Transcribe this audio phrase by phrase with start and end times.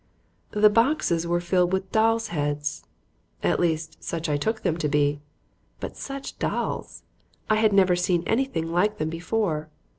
[0.49, 2.83] The boxes were filled with dolls' heads;
[3.43, 5.21] at least, such I took them to be.
[5.79, 7.03] But such dolls!
[7.51, 9.69] I had never seen anything like them before.